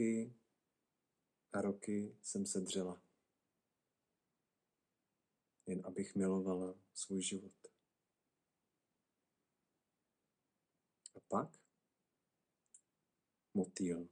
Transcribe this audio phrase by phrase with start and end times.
[0.00, 0.34] roky
[1.52, 3.02] a roky jsem se dřela,
[5.66, 7.52] jen abych milovala svůj život.
[11.16, 11.60] A pak
[13.54, 14.08] motýl.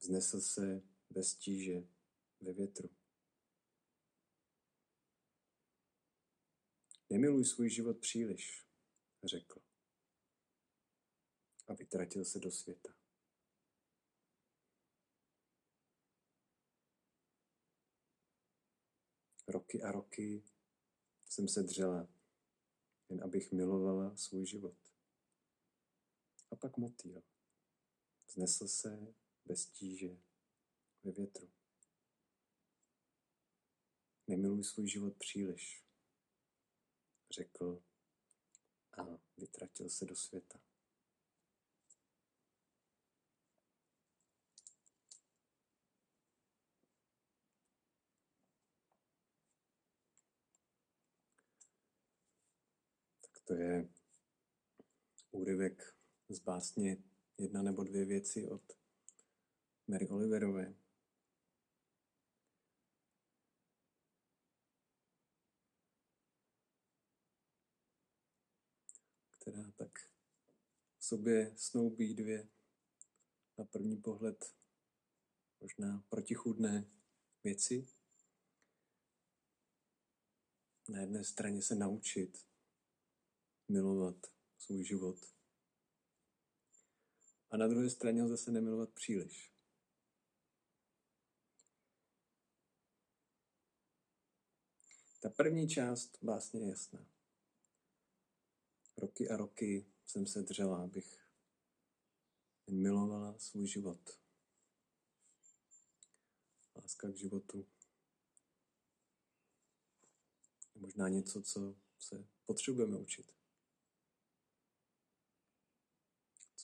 [0.00, 1.88] Vznesl se bez tíže
[2.40, 2.96] ve větru.
[7.10, 8.66] Nemiluj svůj život příliš,
[9.24, 9.60] řekl.
[11.66, 12.97] A vytratil se do světa.
[19.48, 20.42] Roky a roky
[21.24, 22.08] jsem se dřela,
[23.08, 24.76] jen abych milovala svůj život.
[26.50, 27.22] A pak motýl.
[28.28, 29.14] Znesl se
[29.44, 30.16] bez tíže
[31.04, 31.50] ve větru.
[34.26, 35.84] Nemiluj svůj život příliš,
[37.30, 37.82] řekl
[38.98, 39.02] a
[39.36, 40.60] vytratil se do světa.
[53.20, 53.88] Tak to je
[55.30, 55.96] úryvek
[56.28, 56.96] z básně
[57.38, 58.62] Jedna nebo dvě věci od
[59.86, 60.74] Mary Oliverové.
[69.40, 69.98] která tak
[70.98, 72.48] v sobě snoubí dvě
[73.58, 74.56] na první pohled
[75.60, 76.90] možná protichůdné
[77.44, 77.88] věci.
[80.88, 82.47] Na jedné straně se naučit
[83.68, 84.26] milovat
[84.58, 85.38] svůj život
[87.50, 89.52] a na druhé straně ho zase nemilovat příliš.
[95.20, 97.06] Ta první část vlastně je jasná.
[98.96, 101.28] Roky a roky jsem se dřela, abych
[102.70, 104.18] milovala svůj život.
[106.76, 107.68] Láska k životu
[110.74, 113.37] možná něco, co se potřebujeme učit.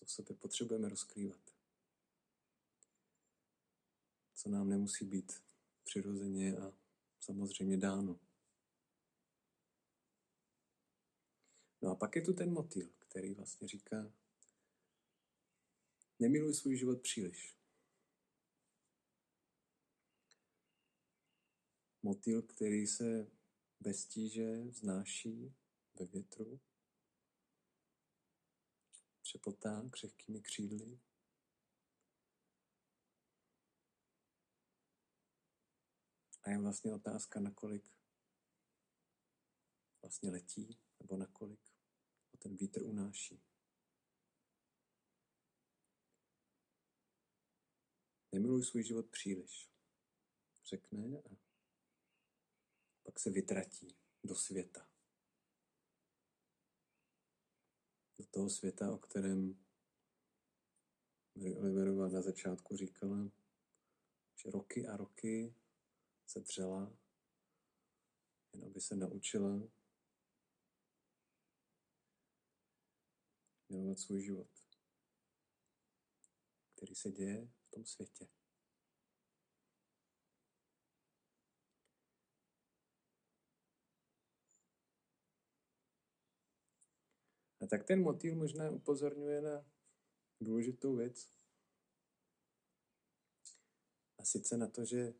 [0.04, 1.40] Co v sobě potřebujeme rozkrývat.
[4.34, 5.42] Co nám nemusí být
[5.84, 6.72] přirozeně a
[7.20, 8.20] samozřejmě dáno.
[11.82, 14.12] No a pak je tu ten motýl, který vlastně říká,
[16.18, 17.56] nemiluj svůj život příliš.
[22.02, 23.30] Motýl, který se
[23.80, 25.54] bez tíže vznáší
[25.94, 26.60] ve větru,
[29.34, 31.00] přepotá křehkými křídly.
[36.42, 37.84] A je vlastně otázka, nakolik
[40.02, 41.60] vlastně letí, nebo nakolik
[42.38, 43.42] ten vítr unáší.
[48.32, 49.70] Nemiluj svůj život příliš,
[50.64, 51.36] řekne a
[53.02, 54.88] pak se vytratí do světa.
[58.18, 59.64] Do toho světa, o kterém
[61.34, 63.30] Mary Oliverová na začátku říkala,
[64.36, 65.54] že roky a roky
[66.26, 66.96] se dřela,
[68.52, 69.68] jen aby se naučila
[73.68, 74.50] milovat svůj život,
[76.76, 78.28] který se děje v tom světě.
[87.64, 89.64] A tak ten motýl možná upozorňuje na
[90.40, 91.30] důležitou věc.
[94.18, 95.14] A sice na to, že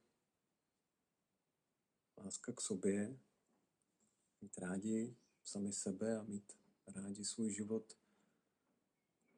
[2.16, 3.18] láska k sobě,
[4.41, 6.53] mít rádi sami sebe a mít
[6.95, 7.98] rádi svůj život,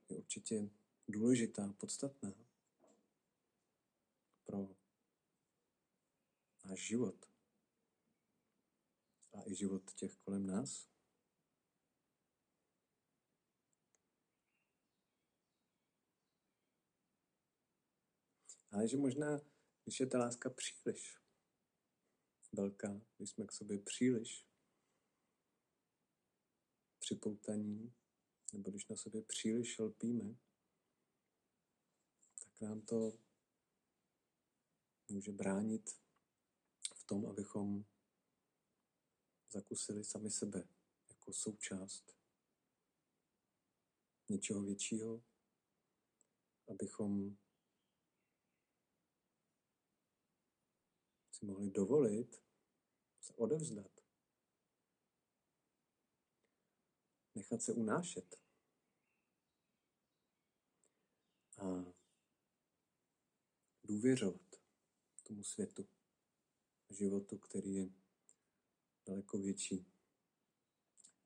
[0.08, 0.70] je určitě
[1.08, 2.34] důležitá, podstatná
[4.44, 4.69] pro
[6.64, 7.28] náš život
[9.32, 10.95] a i život těch kolem nás.
[18.76, 19.40] Ale že možná,
[19.84, 21.19] když je ta láska příliš
[22.52, 24.46] velká, když jsme k sobě příliš
[26.99, 27.94] připoutaní,
[28.52, 30.37] nebo když na sobě příliš lpíme,
[32.44, 33.19] tak nám to
[35.08, 35.90] může bránit
[36.94, 37.84] v tom, abychom
[39.50, 40.69] zakusili sami sebe
[41.08, 42.17] jako součást
[44.28, 45.25] něčeho většího,
[46.69, 47.37] abychom
[51.46, 52.43] mohli dovolit
[53.20, 53.96] se odevzdat
[57.37, 58.40] nechat se unášet.
[61.58, 61.64] A
[63.84, 64.56] důvěřovat
[65.22, 65.88] tomu světu,
[66.90, 67.88] životu, který je
[69.06, 69.87] daleko větší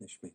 [0.01, 0.35] než my.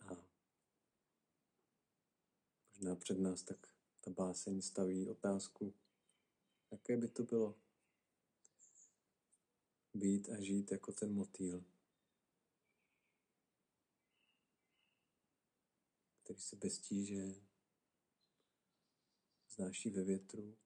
[0.00, 0.28] A
[2.78, 3.66] možná před nás tak
[4.00, 5.74] ta báseň staví otázku,
[6.70, 7.60] jaké by to bylo
[9.94, 11.64] být a žít jako ten motýl,
[16.22, 17.34] který se bez tíže
[19.48, 20.58] znáší ve větru,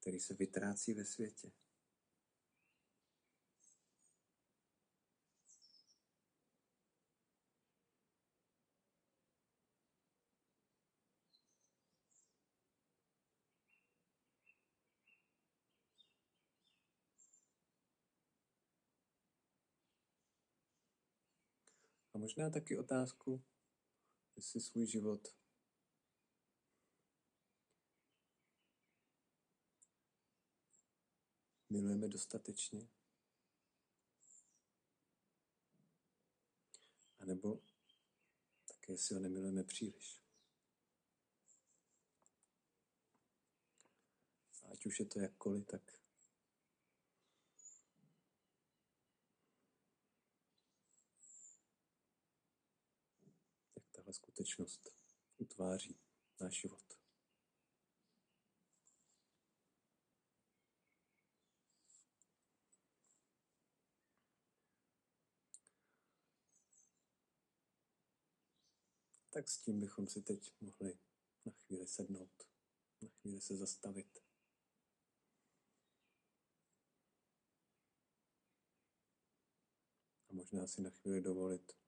[0.00, 1.52] který se vytrácí ve světě.
[22.18, 23.42] Možná taky otázku,
[24.36, 25.28] jestli svůj život
[31.70, 32.88] milujeme dostatečně,
[37.18, 37.60] a nebo
[38.64, 40.22] také si ho nemilujeme příliš.
[44.72, 45.97] Ať už je to jakkoliv, tak
[54.08, 54.94] tahle skutečnost
[55.38, 56.00] utváří
[56.40, 56.98] náš život.
[69.30, 70.98] Tak s tím bychom si teď mohli
[71.44, 72.48] na chvíli sednout,
[73.02, 74.18] na chvíli se zastavit.
[80.28, 81.87] A možná si na chvíli dovolit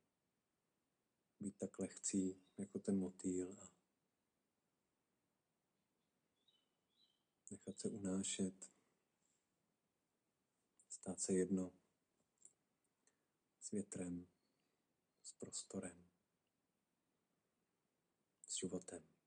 [1.40, 3.68] být tak lehcí jako ten motýl a
[7.50, 8.70] nechat se unášet,
[10.88, 11.72] stát se jedno
[13.60, 14.28] s větrem,
[15.22, 16.08] s prostorem,
[18.46, 19.19] s životem.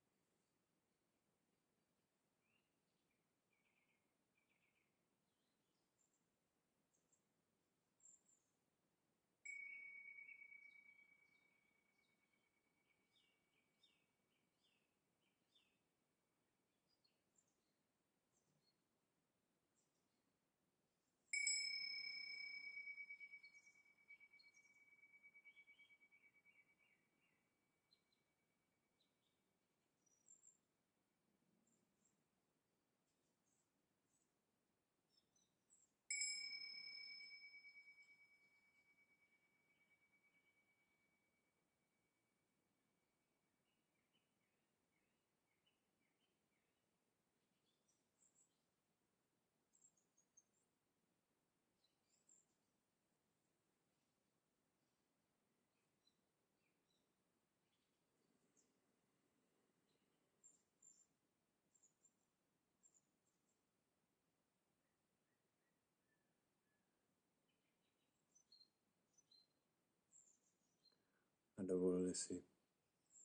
[71.66, 72.44] Dovolili si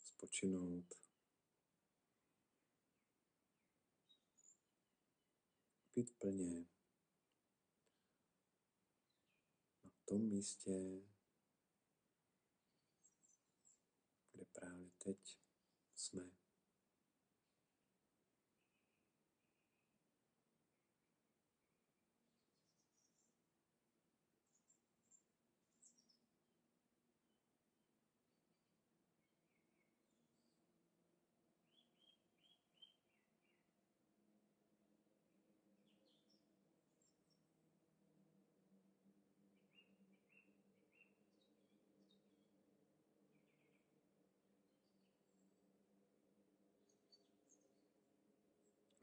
[0.03, 0.85] spočinout.
[5.95, 6.65] Být plně
[9.83, 10.71] na tom místě,
[14.31, 15.39] kde právě teď
[15.95, 16.38] jsme.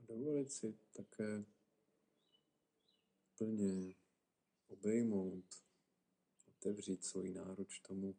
[0.08, 1.44] Dovolit si také
[3.38, 3.94] plně
[4.66, 5.64] obejmout,
[6.46, 8.16] otevřít svůj náruč tomu,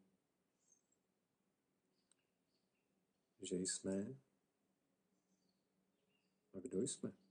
[3.42, 4.16] že jsme
[6.52, 7.27] a kdo jsme.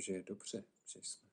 [0.00, 1.31] Že je dobře, že jsme.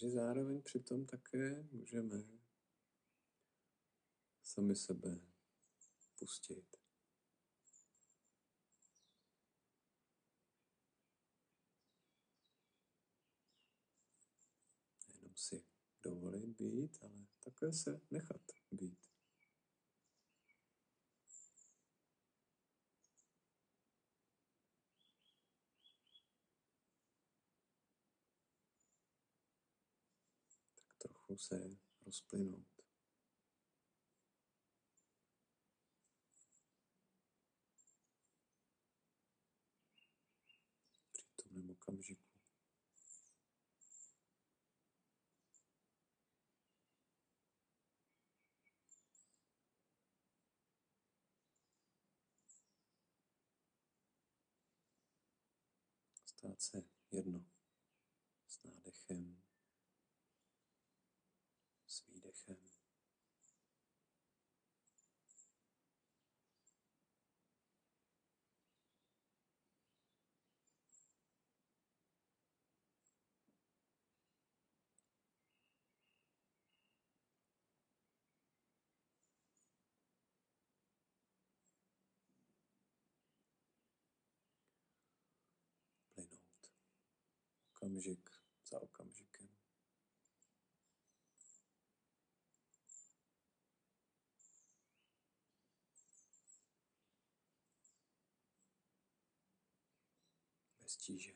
[0.00, 2.24] Že zároveň přitom také můžeme
[4.42, 5.20] sami sebe
[6.18, 6.76] pustit.
[15.14, 15.64] Jenom si
[16.02, 19.10] dovolit být, ale také se nechat být.
[31.02, 32.66] Tak trochu se rozplynout.
[41.12, 42.24] Přítomném okamžiku.
[56.26, 57.44] Stát se jedno
[58.46, 59.49] s nádechem,
[62.40, 62.80] s výdechem.
[86.14, 86.72] Plynout.
[87.70, 88.30] Okamžik
[88.64, 89.48] za okamžikem.
[100.90, 101.32] Bez tíže.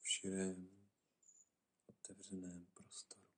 [0.00, 0.70] V širém,
[1.86, 3.28] otevřeném prostoru.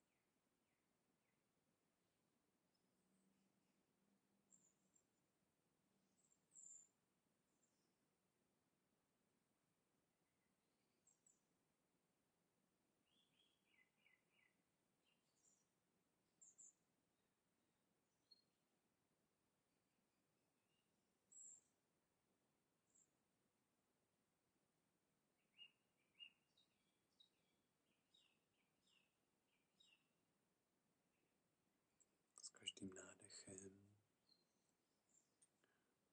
[32.42, 33.80] S každým nádechem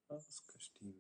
[0.10, 0.94] a s každým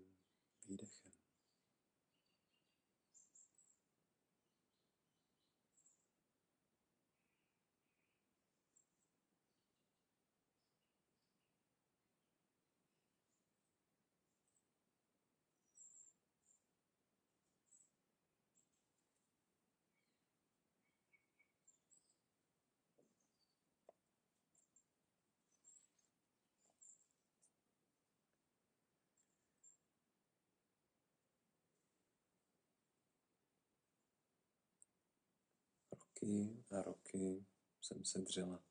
[36.17, 37.45] Roky a roky
[37.81, 38.63] jsem se dřela.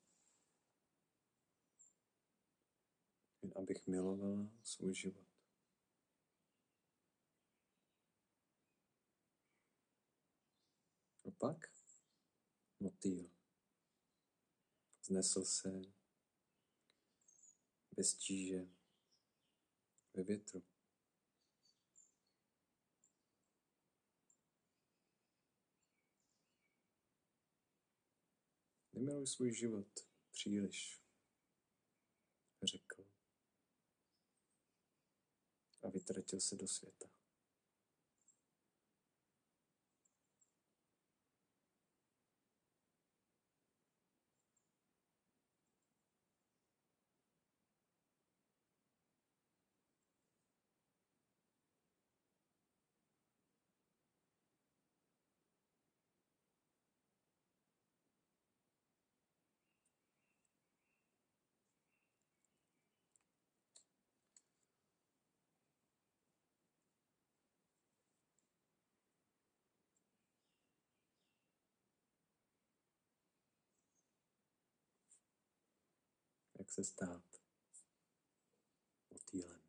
[3.41, 5.27] Jen abych milovala svůj život.
[11.25, 11.73] A pak
[12.79, 13.31] motýl.
[15.03, 15.81] Znesl se
[17.91, 18.67] bez tíže
[20.13, 20.63] ve větru.
[28.97, 29.87] Nemiluj svůj život
[30.31, 31.01] příliš,
[32.63, 33.05] řekl.
[35.83, 37.16] A vytratil se do světa.
[76.67, 77.23] jak se stát
[79.11, 79.66] motýlem.